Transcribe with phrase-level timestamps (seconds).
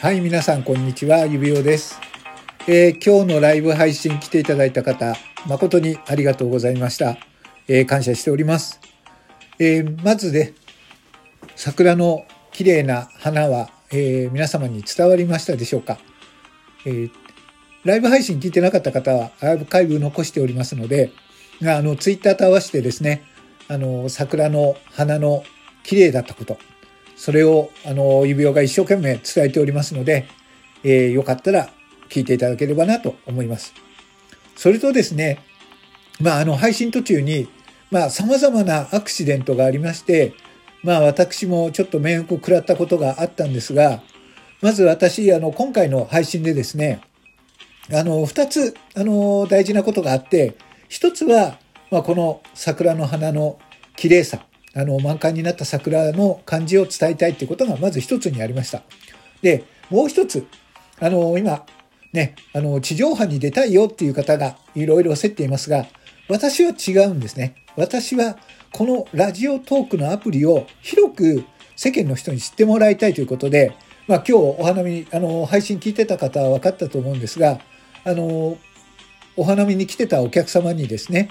[0.00, 1.26] はい、皆さん、こんにちは。
[1.26, 1.98] 指輪です、
[2.68, 5.16] えー、今日のライブ配信来ていただいた方、
[5.48, 7.18] 誠にありがとうございました。
[7.66, 8.78] えー、感謝しております。
[9.58, 10.54] えー、まずね、
[11.56, 15.98] 桜の綺麗な花は、え皆様に伝わりましたでしょうか？
[16.86, 17.08] え
[17.84, 21.10] ライブ配信聞いてなかった方は、アーカイブ残しておりますので、
[21.62, 23.24] あの、ツイッターと合わせてですね、
[23.66, 25.42] あの、桜の花の
[25.82, 26.56] 綺麗だったこと、
[27.18, 30.28] それを、あの、指輪が一生懸命伝えておりますので、
[30.84, 31.68] えー、よかったら
[32.08, 33.74] 聞いていただければなと思います。
[34.54, 35.40] それとですね、
[36.20, 37.48] まあ、あの、配信途中に、
[37.90, 40.32] まあ、様々なアクシデントがありまして、
[40.84, 44.00] まあ、私もちょっと迷惑を食らったことがあったんですが、
[44.62, 47.00] まず私、あの、今回の配信でですね、
[47.92, 50.54] あの、二つ、あの、大事なことがあって、
[50.88, 51.58] 一つは、
[51.90, 53.58] まあ、この桜の花の
[53.96, 58.82] 綺麗さ、あの、満開になった桜の感じを伝えたいっていうことがまず一つにありました。
[59.42, 60.46] で、もう一つ、
[61.00, 61.64] あの、今、
[62.12, 65.86] ね、あの、地上波に出たいよっていう方がいろいろ競っていますが、
[66.28, 67.54] 私は違うんですね。
[67.76, 68.38] 私は、
[68.72, 71.44] このラジオトークのアプリを広く
[71.74, 73.72] 世間の人に知ってもらいたいということで、
[74.06, 77.60] まあ今日お花見、あの、配信聞いてた方は分かったと思うんですが、
[78.04, 78.58] あの、
[79.36, 81.30] お花見に来てたお客様にですね、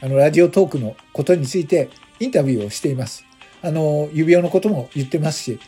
[0.00, 1.88] あの、ラジオトークのことについて
[2.20, 3.24] インタビューをしています。
[3.62, 5.58] あの、指輪のことも言ってますし。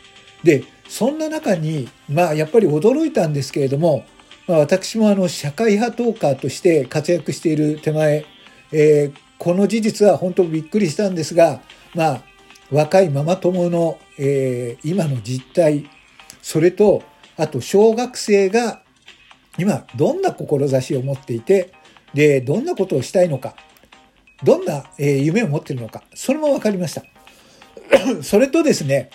[0.45, 4.05] で、そんな中に、まあ、やっぱり驚いたんですけれども、
[4.47, 8.25] まあ、私もあの、社会派トーカーとして活躍している手前、
[8.73, 11.61] えー、この事実は本当びっくりしたんですが、
[11.95, 12.23] まあ、
[12.71, 15.89] 若いママ友の、えー、今の実態、
[16.43, 17.03] それと、
[17.37, 18.83] あと小学生が
[19.59, 21.73] 今どんな志を持っていて、
[22.15, 23.55] で、どんなことをしたいのか、
[24.43, 27.03] どんな、え夢を持ってるのか、それも分かりました。
[28.23, 29.11] それとですね、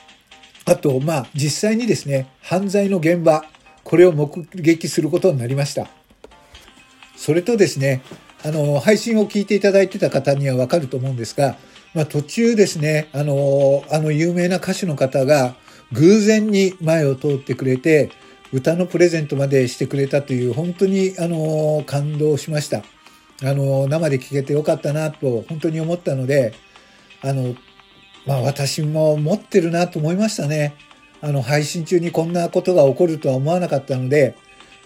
[0.66, 3.46] あと、まあ、実際にですね、犯罪の現場、
[3.84, 5.88] これを目撃することになりました。
[7.16, 8.02] それとですね、
[8.44, 11.58] あの、配信を聞いていただいてた方にはわかると思うんですが、
[11.94, 15.56] まあ、途中ですね、あの、あの有名な歌手の方が
[15.92, 18.10] 偶然に前を通ってくれて、
[18.52, 22.84] 歌のプレゼントまでしてくれたという、本当に、あの、感動しました。
[23.44, 26.54] あの、生で聞けてよかったなと本当に思ったので、
[27.22, 27.56] あの、
[28.26, 30.74] まあ私も持ってるなと思いましたね。
[31.22, 34.36] あの、配信中にこんなことが起こるとは思わなかったので、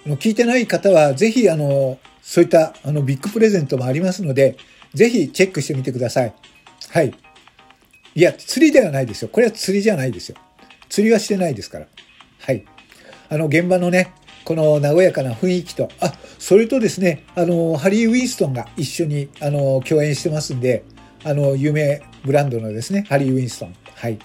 [0.06, 4.58] 聞いてない方はぜひあの、そういったあのビッグプレゼントもありますので、
[4.94, 6.34] ぜひチェックしてみてください。
[6.90, 7.14] はい。
[8.16, 9.30] いや、釣りではないですよ。
[9.30, 10.38] これは釣りじゃないですよ。
[10.90, 11.88] 釣りはしてないですから。
[12.40, 12.66] はい。
[13.30, 14.14] あの、現場のね、
[14.48, 20.86] この和やかな雰囲気と、あ、それとですね、あの、ハリー・ウィンストンが一緒に、あの、共演してますんで、
[21.26, 23.76] あの、有名ブランドのですね、ハリー・ウィンストン。
[23.96, 24.18] はい。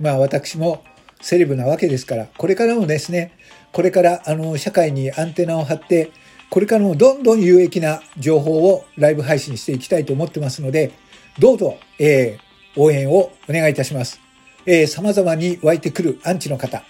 [0.00, 0.82] まあ、私も
[1.20, 3.38] セレブなわけですから、これからもですね、
[3.70, 6.10] これから、あの、社会にアンテナを張って、
[6.50, 10.90] これからもどんどん有益な情報をライブ配信していきたいと思ってますので、
[11.38, 14.20] どうぞ、えー、応援をお願いいたします。
[14.66, 16.82] えー、様々に湧いてくるアンチの方、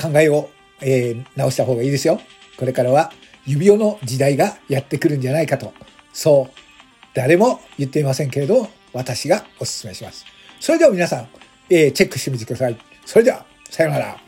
[0.00, 2.20] 考えをえー、直した方がいいですよ。
[2.56, 3.12] これからは
[3.46, 5.72] 指輪の時代がやってくるんじゃないかと。
[6.12, 6.60] そう。
[7.14, 10.24] 誰も言っていませんけれど、私がお勧めします。
[10.60, 11.28] それでは皆さん、
[11.70, 12.78] えー、チェックしてみてください。
[13.04, 14.23] それでは、さようなら。